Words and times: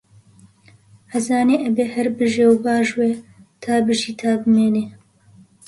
ئەزانێ 1.11 1.57
ئەبێ 1.63 1.85
هەر 1.93 2.07
بژێ 2.17 2.45
و 2.49 2.55
باژوێ، 2.63 3.11
تا 3.61 3.73
بژی 3.87 4.13
تا 4.19 4.31
بمێنێ 4.41 4.85